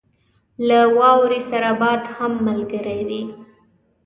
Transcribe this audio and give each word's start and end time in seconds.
له 0.67 0.79
واورې 0.97 1.41
سره 1.49 1.69
باد 1.81 2.01
هم 2.15 2.33
ملګری 2.47 3.01
وو. 3.09 3.21